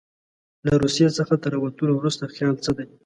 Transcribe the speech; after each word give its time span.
له 0.65 0.73
روسیې 0.81 1.09
څخه 1.17 1.33
تر 1.43 1.49
راوتلو 1.55 1.93
وروسته 1.95 2.23
خیال 2.35 2.55
څه 2.65 2.71
دی. 2.77 2.85